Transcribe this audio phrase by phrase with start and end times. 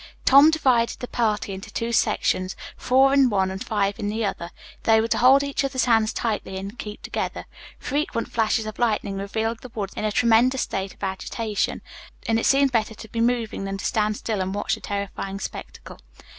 [0.25, 4.49] Tom divided the party into two sections, four in one and five in the other.
[4.81, 7.45] They were to hold each other's hands tightly and keep together.
[7.77, 11.83] Frequent flashes of lightning revealed the woods in a tremendous state of agitation
[12.27, 15.39] and it seemed better to be moving than to stand still and watch the terrifying
[15.39, 15.99] spectacle.